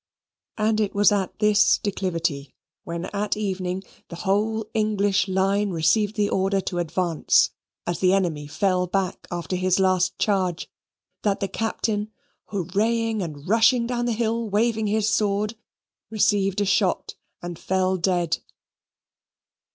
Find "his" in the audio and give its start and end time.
9.55-9.77, 14.87-15.07